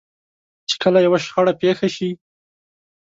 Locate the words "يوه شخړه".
1.05-1.53